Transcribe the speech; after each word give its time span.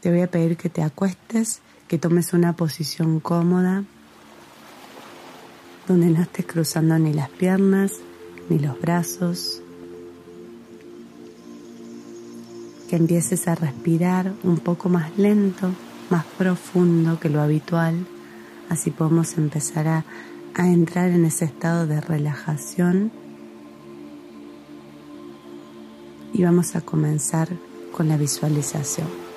Te 0.00 0.10
voy 0.10 0.22
a 0.22 0.30
pedir 0.30 0.56
que 0.56 0.70
te 0.70 0.82
acuestes, 0.82 1.60
que 1.86 1.98
tomes 1.98 2.32
una 2.32 2.54
posición 2.54 3.20
cómoda, 3.20 3.84
donde 5.86 6.06
no 6.06 6.22
estés 6.22 6.46
cruzando 6.46 6.98
ni 6.98 7.12
las 7.12 7.28
piernas 7.28 8.00
ni 8.48 8.58
los 8.58 8.80
brazos. 8.80 9.60
Que 12.88 12.96
empieces 12.96 13.46
a 13.46 13.54
respirar 13.54 14.32
un 14.42 14.58
poco 14.58 14.88
más 14.88 15.18
lento, 15.18 15.70
más 16.08 16.24
profundo 16.38 17.20
que 17.20 17.28
lo 17.28 17.42
habitual. 17.42 18.06
Así 18.70 18.90
podemos 18.90 19.36
empezar 19.36 19.86
a, 19.86 20.04
a 20.54 20.66
entrar 20.66 21.10
en 21.10 21.26
ese 21.26 21.44
estado 21.44 21.86
de 21.86 22.00
relajación. 22.00 23.12
Y 26.32 26.42
vamos 26.42 26.74
a 26.74 26.80
comenzar 26.80 27.48
con 27.92 28.08
la 28.08 28.16
visualización. 28.16 29.29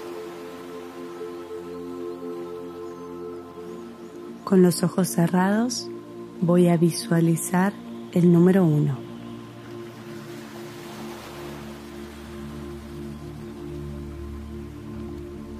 Con 4.43 4.61
los 4.61 4.83
ojos 4.83 5.07
cerrados 5.07 5.87
voy 6.41 6.67
a 6.67 6.77
visualizar 6.77 7.73
el 8.11 8.31
número 8.31 8.65
uno. 8.65 8.97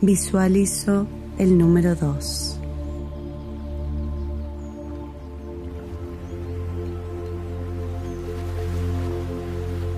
Visualizo 0.02 1.08
el 1.38 1.58
número 1.58 1.96
dos. 1.96 2.60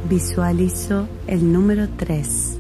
Visualizo 0.08 1.08
el 1.26 1.52
número 1.52 1.90
tres. 1.98 2.60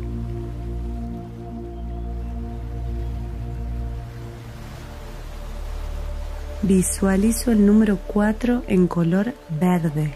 Visualizo 6.67 7.51
el 7.51 7.63
número 7.63 7.99
4 8.07 8.63
en 8.67 8.87
color 8.87 9.35
verde. 9.61 10.15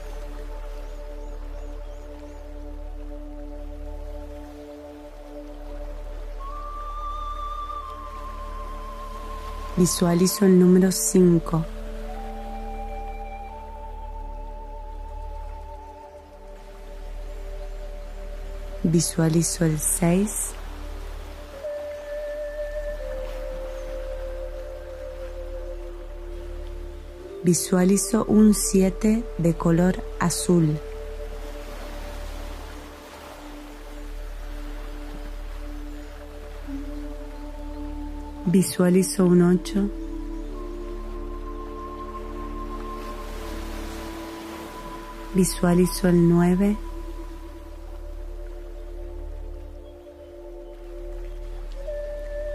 Visualizo 9.78 10.45
el 10.47 10.59
número 10.59 10.91
5. 10.91 11.66
Visualizo 18.81 19.66
el 19.66 19.78
6. 19.78 20.58
Visualizo 27.50 28.25
un 28.25 28.53
7 28.53 29.23
de 29.39 29.53
color 29.55 30.03
azul. 30.19 30.78
Visualizo 38.45 39.25
un 39.25 39.41
8. 39.41 39.89
Visualizo 45.34 46.08
el 46.08 46.30
9. 46.30 46.78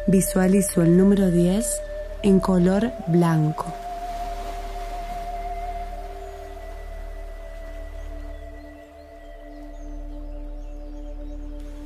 Visualizo 0.07 0.83
el 0.83 0.97
número 0.97 1.33
10 1.33 1.67
en 2.23 2.39
color 2.39 2.93
blanco. 3.09 3.84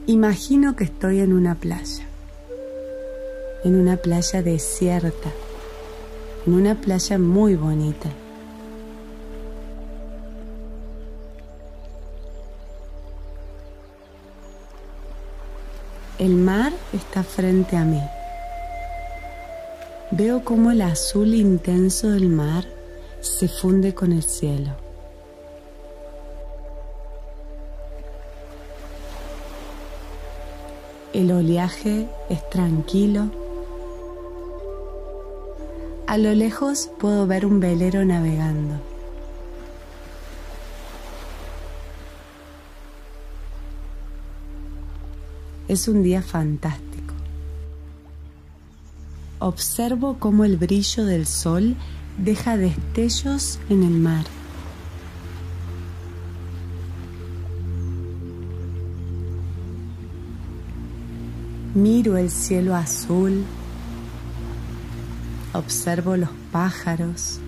Imagino 0.08 0.74
que 0.74 0.84
estoy 0.84 1.20
en 1.20 1.34
una 1.34 1.54
playa, 1.54 2.02
en 3.62 3.78
una 3.78 3.98
playa 3.98 4.42
desierta, 4.42 5.30
en 6.46 6.54
una 6.54 6.80
playa 6.80 7.18
muy 7.18 7.56
bonita. 7.56 8.08
El 16.18 16.36
mar 16.36 16.72
está 16.94 17.22
frente 17.22 17.76
a 17.76 17.84
mí. 17.84 18.00
Veo 20.10 20.42
cómo 20.42 20.70
el 20.70 20.80
azul 20.80 21.34
intenso 21.34 22.12
del 22.12 22.30
mar 22.30 22.64
se 23.20 23.46
funde 23.46 23.94
con 23.94 24.12
el 24.12 24.22
cielo. 24.22 24.87
El 31.18 31.32
oleaje 31.32 32.08
es 32.30 32.48
tranquilo. 32.48 33.28
A 36.06 36.16
lo 36.16 36.32
lejos 36.32 36.90
puedo 37.00 37.26
ver 37.26 37.44
un 37.44 37.58
velero 37.58 38.04
navegando. 38.04 38.80
Es 45.66 45.88
un 45.88 46.04
día 46.04 46.22
fantástico. 46.22 47.14
Observo 49.40 50.18
cómo 50.20 50.44
el 50.44 50.56
brillo 50.56 51.04
del 51.04 51.26
sol 51.26 51.74
deja 52.16 52.56
destellos 52.56 53.58
en 53.68 53.82
el 53.82 53.98
mar. 53.98 54.37
Miro 61.74 62.16
el 62.16 62.30
cielo 62.30 62.74
azul, 62.74 63.44
observo 65.52 66.16
los 66.16 66.30
pájaros. 66.50 67.40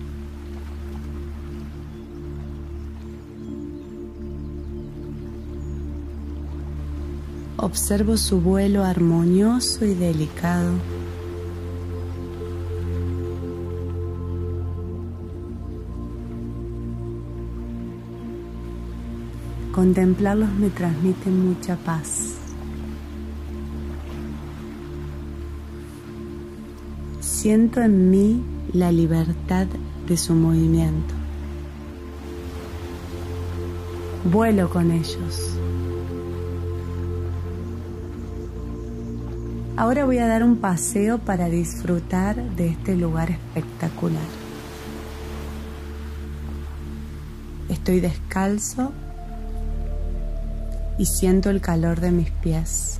Observo 7.57 8.15
su 8.15 8.41
vuelo 8.41 8.83
armonioso 8.83 9.85
y 9.85 9.95
delicado. 9.95 10.71
Contemplarlos 19.71 20.51
me 20.53 20.69
transmite 20.69 21.29
mucha 21.29 21.75
paz. 21.75 22.40
Siento 27.41 27.81
en 27.81 28.11
mí 28.11 28.43
la 28.71 28.91
libertad 28.91 29.65
de 30.07 30.15
su 30.15 30.35
movimiento. 30.35 31.15
Vuelo 34.31 34.69
con 34.69 34.91
ellos. 34.91 35.57
Ahora 39.75 40.05
voy 40.05 40.19
a 40.19 40.27
dar 40.27 40.43
un 40.43 40.57
paseo 40.57 41.17
para 41.17 41.49
disfrutar 41.49 42.35
de 42.35 42.67
este 42.67 42.95
lugar 42.95 43.31
espectacular. 43.31 44.21
Estoy 47.69 48.01
descalzo 48.01 48.91
y 50.99 51.07
siento 51.07 51.49
el 51.49 51.59
calor 51.59 52.01
de 52.01 52.11
mis 52.11 52.29
pies. 52.29 52.99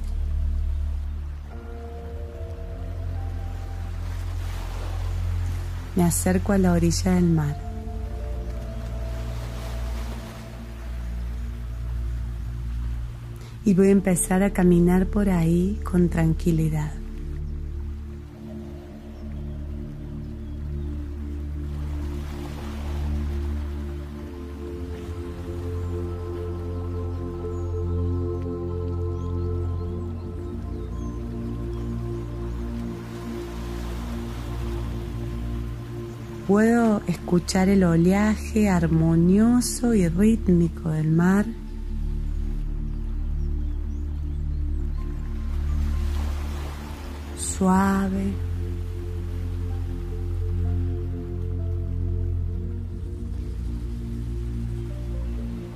Me 5.95 6.03
acerco 6.03 6.53
a 6.53 6.57
la 6.57 6.73
orilla 6.73 7.15
del 7.15 7.25
mar. 7.25 7.57
Y 13.65 13.73
voy 13.73 13.87
a 13.87 13.91
empezar 13.91 14.41
a 14.41 14.51
caminar 14.51 15.07
por 15.07 15.29
ahí 15.29 15.79
con 15.83 16.09
tranquilidad. 16.09 17.00
Puedo 36.51 37.01
escuchar 37.07 37.69
el 37.69 37.81
oleaje 37.85 38.67
armonioso 38.67 39.93
y 39.93 40.09
rítmico 40.09 40.89
del 40.89 41.09
mar. 41.09 41.45
suave. 47.37 48.33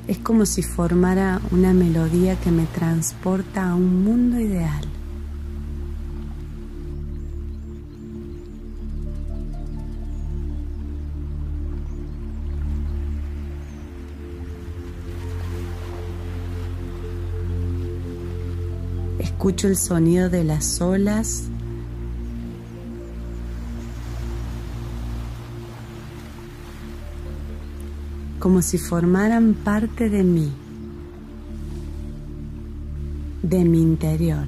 Es 0.10 0.18
como 0.18 0.46
si 0.46 0.62
formara 0.62 1.40
una 1.52 1.72
melodía 1.72 2.36
que 2.42 2.52
me 2.52 2.66
transporta 2.66 3.70
a 3.70 3.76
un 3.76 4.04
mundo 4.04 4.42
ideal. 4.42 4.84
Escucho 19.46 19.68
el 19.68 19.78
sonido 19.78 20.28
de 20.28 20.44
las 20.44 20.82
olas. 20.82 21.44
como 28.40 28.64
si 28.64 28.80
formaran 28.80 29.54
parte 29.54 30.10
de 30.10 30.24
mí, 30.24 30.52
de 33.44 33.66
mi 33.66 33.82
interior. 33.84 34.48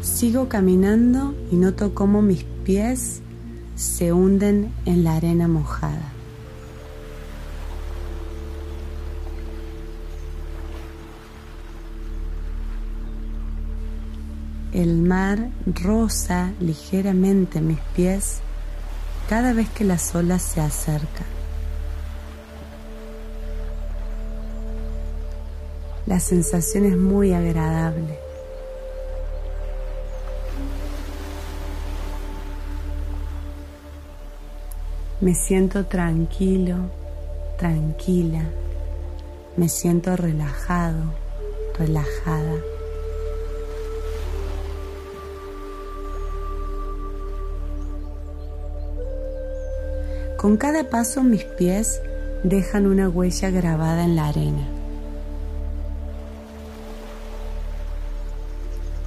Sigo 0.00 0.48
caminando 0.48 1.34
y 1.52 1.56
noto 1.56 1.94
cómo 1.94 2.22
mis 2.22 2.44
pies 2.64 3.20
se 3.74 4.12
hunden 4.14 4.72
en 4.86 5.04
la 5.04 5.16
arena 5.16 5.48
mojada. 5.48 6.15
El 14.76 14.98
mar 14.98 15.38
roza 15.64 16.52
ligeramente 16.60 17.62
mis 17.62 17.78
pies 17.94 18.40
cada 19.26 19.54
vez 19.54 19.70
que 19.70 19.84
las 19.84 20.14
olas 20.14 20.42
se 20.42 20.60
acercan. 20.60 21.26
La 26.04 26.20
sensación 26.20 26.84
es 26.84 26.94
muy 26.94 27.32
agradable. 27.32 28.18
Me 35.22 35.34
siento 35.34 35.86
tranquilo, 35.86 36.76
tranquila. 37.56 38.42
Me 39.56 39.70
siento 39.70 40.16
relajado, 40.16 41.14
relajada. 41.78 42.75
Con 50.46 50.58
cada 50.58 50.88
paso 50.88 51.24
mis 51.24 51.42
pies 51.42 52.00
dejan 52.44 52.86
una 52.86 53.08
huella 53.08 53.50
grabada 53.50 54.04
en 54.04 54.14
la 54.14 54.28
arena. 54.28 54.64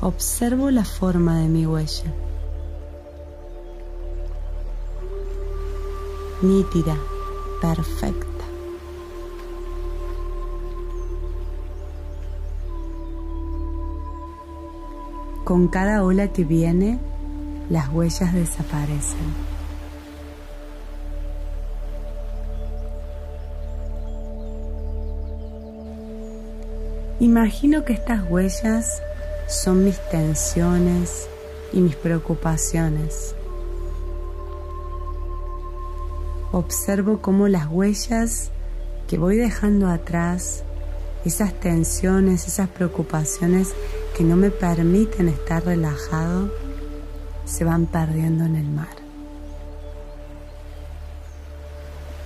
Observo 0.01 0.69
la 0.69 0.83
forma 0.83 1.39
de 1.39 1.47
mi 1.47 1.65
huella. 1.65 2.13
Nítida, 6.41 6.97
perfecta. 7.61 8.45
Con 15.45 15.69
cada 15.69 16.03
ola 16.03 16.33
que 16.33 16.43
viene, 16.43 16.99
las 17.69 17.87
huellas 17.87 18.33
desaparecen. 18.33 19.58
Imagino 27.21 27.83
que 27.83 27.91
estas 27.91 28.23
huellas 28.29 29.01
son 29.49 29.83
mis 29.83 29.99
tensiones 30.09 31.27
y 31.73 31.81
mis 31.81 31.97
preocupaciones. 31.97 33.35
Observo 36.53 37.21
cómo 37.21 37.49
las 37.49 37.67
huellas 37.67 38.51
que 39.09 39.17
voy 39.17 39.35
dejando 39.35 39.89
atrás, 39.89 40.63
esas 41.25 41.53
tensiones, 41.59 42.47
esas 42.47 42.69
preocupaciones 42.69 43.73
que 44.15 44.23
no 44.23 44.37
me 44.37 44.49
permiten 44.49 45.27
estar 45.27 45.65
relajado, 45.65 46.49
se 47.43 47.65
van 47.65 47.85
perdiendo 47.85 48.45
en 48.45 48.55
el 48.55 48.69
mar. 48.69 48.95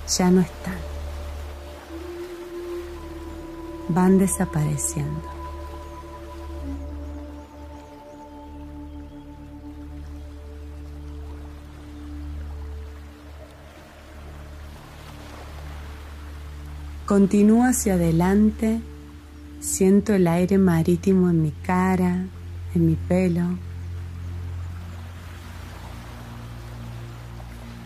Ya 0.07 0.29
no 0.29 0.41
están. 0.41 0.92
Van 3.89 4.17
desapareciendo. 4.17 5.43
Continúo 17.05 17.65
hacia 17.65 17.95
adelante, 17.95 18.79
siento 19.59 20.13
el 20.13 20.25
aire 20.25 20.57
marítimo 20.57 21.29
en 21.29 21.41
mi 21.43 21.51
cara, 21.51 22.25
en 22.73 22.85
mi 22.85 22.95
pelo. 22.95 23.43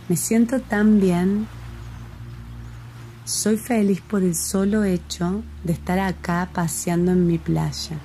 Me 0.08 0.16
siento 0.16 0.62
tan 0.62 1.02
bien 1.02 1.48
soy 3.28 3.58
feliz 3.58 4.00
por 4.00 4.24
el 4.24 4.36
solo 4.36 4.86
hecho 4.86 5.44
de 5.66 5.74
estar 5.74 6.00
acá 6.00 6.50
paseando 6.54 7.12
en 7.12 7.28
mi 7.28 7.38
playa, 7.38 7.98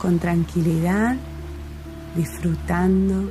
con 0.00 0.20
tranquilidad, 0.20 1.16
disfrutando. 2.14 3.28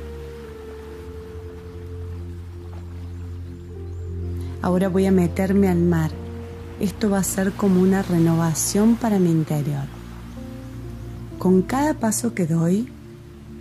Ahora 4.60 4.90
voy 4.90 5.06
a 5.06 5.12
meterme 5.12 5.68
al 5.68 5.80
mar. 5.80 6.10
Esto 6.78 7.08
va 7.08 7.20
a 7.20 7.24
ser 7.24 7.52
como 7.52 7.80
una 7.80 8.02
renovación 8.02 8.96
para 8.96 9.18
mi 9.18 9.30
interior. 9.30 9.86
Con 11.38 11.62
cada 11.62 11.94
paso 11.94 12.34
que 12.34 12.46
doy, 12.46 12.86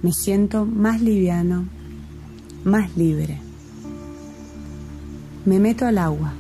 me 0.02 0.12
siento 0.12 0.66
más 0.66 1.00
liviano, 1.00 1.64
más 2.66 2.98
libre. 2.98 3.49
Me 5.50 5.58
meto 5.58 5.88
al 5.88 5.98
agua. 5.98 6.32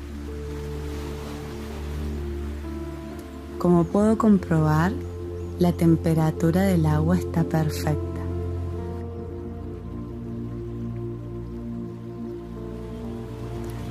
Como 3.58 3.84
puedo 3.86 4.20
comprobar, 4.20 4.92
la 5.58 5.72
temperatura 5.72 6.62
del 6.62 6.86
agua 6.86 7.18
está 7.18 7.44
perfecta. 7.44 8.22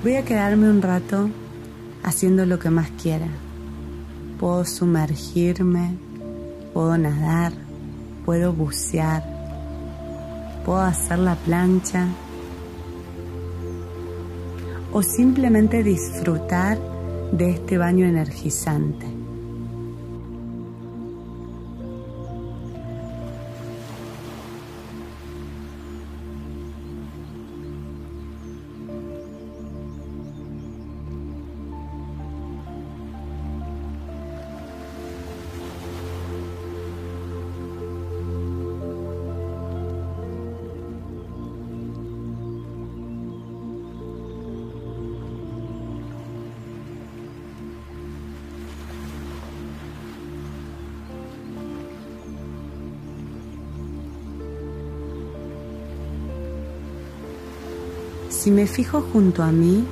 Voy 0.04 0.14
a 0.14 0.24
quedarme 0.24 0.70
un 0.70 0.80
rato 0.80 1.28
haciendo 2.04 2.46
lo 2.46 2.60
que 2.60 2.70
más 2.70 2.88
quiera. 3.02 3.26
Puedo 4.38 4.64
sumergirme, 4.64 5.96
puedo 6.72 6.96
nadar, 6.96 7.52
puedo 8.24 8.52
bucear, 8.52 9.24
puedo 10.64 10.78
hacer 10.78 11.18
la 11.18 11.34
plancha 11.34 12.06
o 14.92 15.02
simplemente 15.02 15.82
disfrutar 15.82 16.78
de 17.32 17.50
este 17.50 17.78
baño 17.78 18.06
energizante. 18.06 19.17
Si 58.38 58.52
me 58.52 58.68
fijo 58.68 59.00
junto 59.00 59.42
a 59.42 59.50
mí, 59.50 59.84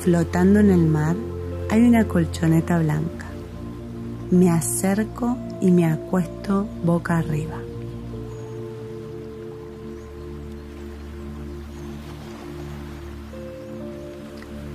flotando 0.00 0.58
en 0.58 0.70
el 0.70 0.84
mar, 0.84 1.14
hay 1.70 1.80
una 1.80 2.08
colchoneta 2.08 2.80
blanca. 2.80 3.26
Me 4.32 4.50
acerco 4.50 5.38
y 5.60 5.70
me 5.70 5.86
acuesto 5.86 6.66
boca 6.82 7.18
arriba. 7.18 7.56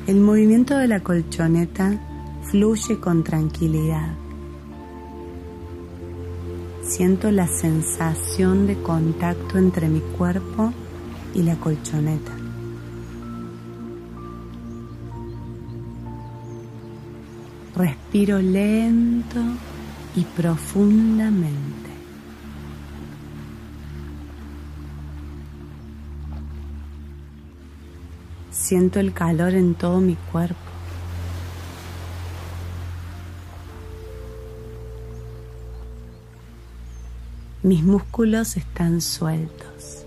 El 0.08 0.22
movimiento 0.22 0.78
de 0.78 0.88
la 0.88 1.02
colchoneta 1.02 2.00
fluye 2.44 3.02
con 3.02 3.26
tranquilidad. 3.26 4.14
Siento 6.84 7.32
la 7.32 7.48
sensación 7.48 8.66
de 8.66 8.82
contacto 8.82 9.58
entre 9.58 9.90
mi 9.90 10.00
cuerpo 10.00 10.72
y 11.34 11.44
la 11.44 11.58
colchoneta. 11.58 12.39
Respiro 17.80 18.40
lento 18.40 19.40
y 20.14 20.26
profundamente. 20.26 21.90
Siento 28.52 29.00
el 29.00 29.14
calor 29.14 29.54
en 29.54 29.76
todo 29.76 30.02
mi 30.02 30.18
cuerpo. 30.30 30.60
Mis 37.64 37.82
músculos 37.82 38.58
están 38.58 39.00
sueltos. 39.00 40.04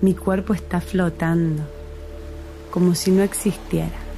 Mi 0.00 0.14
cuerpo 0.14 0.54
está 0.54 0.80
flotando 0.80 1.68
como 2.70 2.94
si 2.94 3.10
no 3.10 3.22
existiera. 3.22 4.09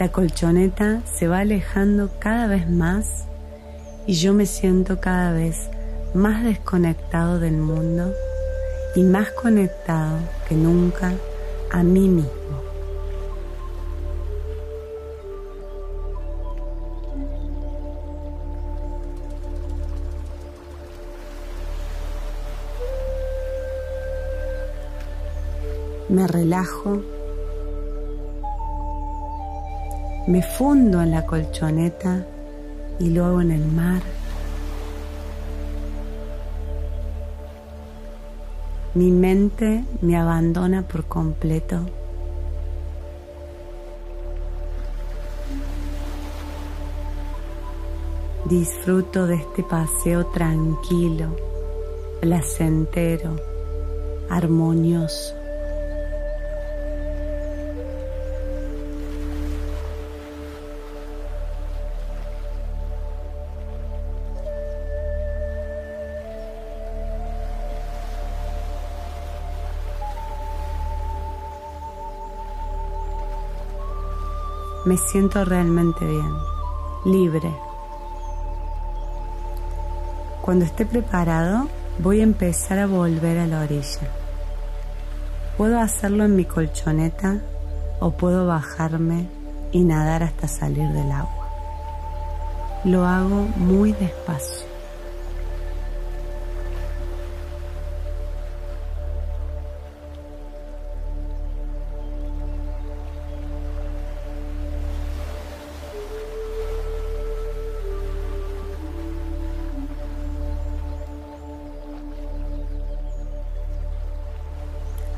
La 0.00 0.10
colchoneta 0.10 1.02
se 1.04 1.28
va 1.28 1.40
alejando 1.40 2.08
cada 2.18 2.46
vez 2.46 2.66
más 2.70 3.26
y 4.06 4.14
yo 4.14 4.32
me 4.32 4.46
siento 4.46 4.98
cada 4.98 5.30
vez 5.30 5.68
más 6.14 6.42
desconectado 6.42 7.38
del 7.38 7.58
mundo 7.58 8.14
y 8.96 9.02
más 9.02 9.30
conectado 9.32 10.16
que 10.48 10.54
nunca 10.54 11.12
a 11.70 11.82
mí 11.82 12.08
mismo. 12.08 12.30
Me 26.08 26.26
relajo, 26.26 27.02
me 30.30 30.42
fundo 30.42 31.02
en 31.02 31.10
la 31.10 31.26
colchoneta 31.26 32.24
y 33.00 33.10
luego 33.10 33.40
en 33.40 33.50
el 33.50 33.66
mar. 33.66 34.00
Mi 38.94 39.10
mente 39.10 39.84
me 40.02 40.16
abandona 40.16 40.82
por 40.82 41.06
completo. 41.06 41.80
Disfruto 48.44 49.26
de 49.26 49.34
este 49.34 49.64
paseo 49.64 50.26
tranquilo, 50.26 51.34
placentero, 52.20 53.34
armonioso. 54.28 55.39
Me 74.84 74.96
siento 74.96 75.44
realmente 75.44 76.04
bien, 76.06 76.32
libre. 77.04 77.52
Cuando 80.40 80.64
esté 80.64 80.86
preparado, 80.86 81.68
voy 81.98 82.20
a 82.20 82.24
empezar 82.24 82.78
a 82.78 82.86
volver 82.86 83.38
a 83.38 83.46
la 83.46 83.60
orilla. 83.60 84.08
Puedo 85.56 85.78
hacerlo 85.78 86.24
en 86.24 86.36
mi 86.36 86.44
colchoneta 86.44 87.40
o 88.00 88.12
puedo 88.12 88.46
bajarme 88.46 89.28
y 89.72 89.84
nadar 89.84 90.22
hasta 90.22 90.48
salir 90.48 90.88
del 90.88 91.12
agua. 91.12 91.48
Lo 92.84 93.04
hago 93.04 93.46
muy 93.56 93.92
despacio. 93.92 94.69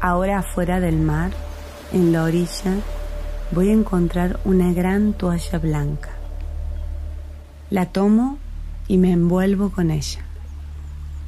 Ahora 0.03 0.41
afuera 0.41 0.81
del 0.81 0.97
mar, 0.97 1.31
en 1.93 2.11
la 2.11 2.25
orilla, 2.25 2.75
voy 3.53 3.69
a 3.69 3.73
encontrar 3.73 4.41
una 4.45 4.73
gran 4.73 5.13
toalla 5.13 5.61
blanca. 5.61 6.11
La 7.71 7.87
tomo 7.87 8.37
y 8.89 8.99
me 8.99 9.13
envuelvo 9.13 9.71
con 9.71 9.93
ella. 9.93 10.23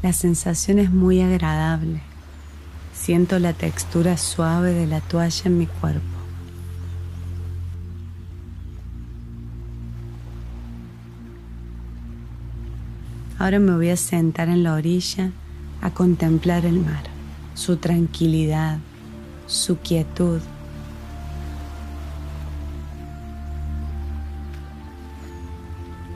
La 0.02 0.12
sensación 0.12 0.80
es 0.80 0.90
muy 0.90 1.20
agradable. 1.20 2.00
Siento 2.92 3.38
la 3.38 3.52
textura 3.52 4.16
suave 4.16 4.72
de 4.72 4.88
la 4.88 5.00
toalla 5.00 5.42
en 5.44 5.56
mi 5.56 5.66
cuerpo. 5.68 6.18
Ahora 13.38 13.60
me 13.60 13.76
voy 13.76 13.90
a 13.90 13.96
sentar 13.96 14.48
en 14.48 14.64
la 14.64 14.74
orilla 14.74 15.30
a 15.80 15.90
contemplar 15.90 16.66
el 16.66 16.80
mar 16.80 17.13
su 17.54 17.76
tranquilidad, 17.76 18.78
su 19.46 19.78
quietud. 19.78 20.40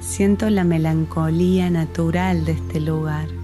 Siento 0.01 0.51
la 0.51 0.65
melancolía 0.65 1.71
natural 1.71 2.45
de 2.45 2.53
este 2.53 2.81
lugar. 2.81 3.38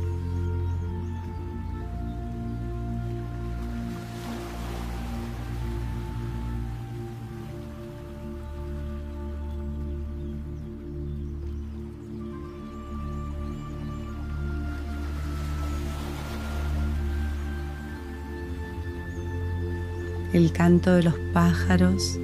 El 20.35 20.51
canto 20.51 20.93
de 20.95 21.05
los 21.05 21.15
pájaros, 21.33 22.19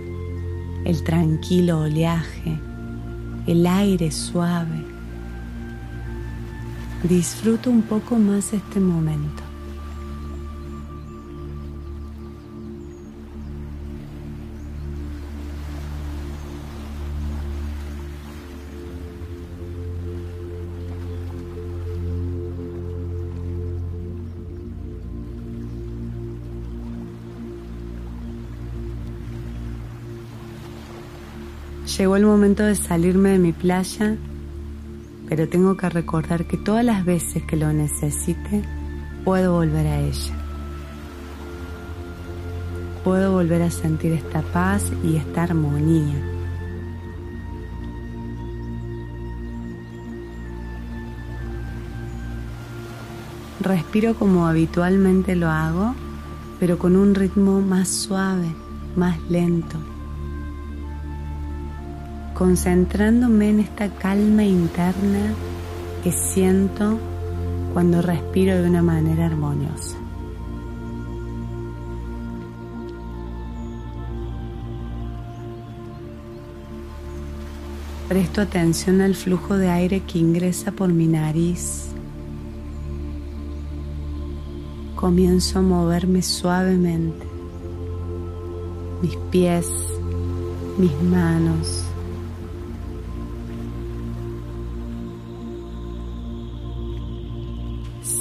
el 0.85 1.05
tranquilo 1.05 1.83
oleaje, 1.83 2.59
el 3.47 3.65
aire 3.65 4.11
suave. 4.11 4.85
Disfruto 7.05 7.71
un 7.71 7.83
poco 7.83 8.19
más 8.19 8.53
este 8.53 8.81
momento. 8.81 9.50
Llegó 32.01 32.17
el 32.17 32.25
momento 32.25 32.63
de 32.63 32.77
salirme 32.77 33.33
de 33.33 33.39
mi 33.39 33.53
playa, 33.53 34.17
pero 35.29 35.47
tengo 35.51 35.77
que 35.77 35.87
recordar 35.91 36.47
que 36.47 36.57
todas 36.57 36.83
las 36.83 37.05
veces 37.05 37.43
que 37.43 37.59
lo 37.59 37.71
necesite, 37.75 38.63
puedo 39.23 39.53
volver 39.53 39.87
a 39.87 40.01
ella. 40.01 40.35
Puedo 43.05 43.33
volver 43.33 43.61
a 43.61 43.71
sentir 43.71 44.13
esta 44.13 44.41
paz 44.41 44.91
y 45.05 45.17
esta 45.17 45.43
armonía. 45.43 46.17
Respiro 53.61 54.15
como 54.15 54.47
habitualmente 54.47 55.37
lo 55.37 55.51
hago 55.51 55.95
pero 56.59 56.79
con 56.79 56.97
un 56.97 57.15
ritmo 57.15 57.61
más 57.61 57.89
suave, 57.89 58.55
más 58.97 59.19
lento, 59.29 59.79
concentrándome 62.41 63.51
en 63.51 63.61
esta 63.61 63.91
calma 63.91 64.43
interna 64.43 65.35
que 66.03 66.11
siento 66.11 66.99
cuando 67.75 68.01
respiro 68.01 68.57
de 68.57 68.67
una 68.67 68.81
manera 68.81 69.27
armoniosa. 69.27 69.99
Presto 78.09 78.41
atención 78.41 79.03
al 79.03 79.15
flujo 79.15 79.59
de 79.59 79.69
aire 79.69 80.01
que 80.01 80.19
ingresa 80.19 80.73
por 80.73 80.89
mi 80.89 81.09
nariz. 81.09 81.89
Comienzo 84.97 85.59
a 85.59 85.63
moverme 85.63 86.23
suavemente. 86.23 87.27
Mis 89.03 89.17
pies, 89.31 89.67
mis 90.79 91.03
manos. 91.03 91.90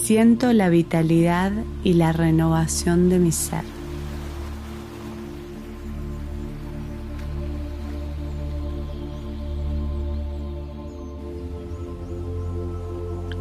Siento 0.10 0.54
la 0.54 0.70
vitalidad 0.70 1.52
y 1.84 1.94
la 1.94 2.12
renovación 2.12 3.10
de 3.10 3.20
mi 3.20 3.32
ser. 3.32 3.64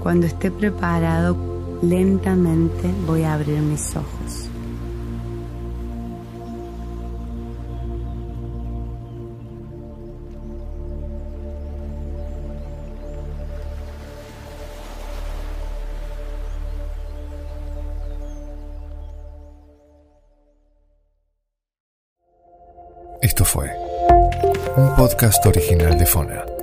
Cuando 0.02 0.26
esté 0.26 0.50
preparado, 0.50 1.38
lentamente 1.80 2.90
voy 3.06 3.22
a 3.22 3.32
abrir 3.32 3.60
mis 3.62 3.96
ojos. 3.96 4.47
Podcast 25.18 25.46
original 25.46 25.98
de 25.98 26.06
Fona. 26.06 26.57